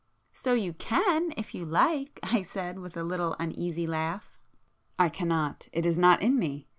"So 0.33 0.53
you 0.55 0.73
can, 0.73 1.31
if 1.37 1.53
you 1.53 1.63
like,"—I 1.63 2.41
said, 2.41 2.79
with 2.79 2.97
a 2.97 3.03
little 3.03 3.35
uneasy 3.37 3.85
laugh. 3.85 4.39
"I 4.97 5.09
cannot. 5.09 5.67
It 5.71 5.85
is 5.85 5.99
not 5.99 6.23
in 6.23 6.39
me. 6.39 6.67